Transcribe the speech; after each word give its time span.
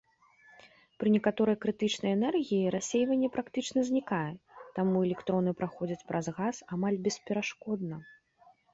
Пры 1.03 1.07
некаторай 1.15 1.57
крытычнай 1.65 2.11
энергіі 2.17 2.71
рассейванне 2.77 3.29
практычна 3.37 3.79
знікае, 3.91 4.33
таму 4.81 5.07
электроны 5.11 5.57
праходзяць 5.63 6.07
праз 6.13 6.25
газ 6.43 6.55
амаль 6.79 7.03
бесперашкодна. 7.09 8.07